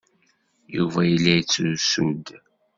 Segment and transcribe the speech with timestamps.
[0.75, 2.25] Yuba yella yettrusu-d.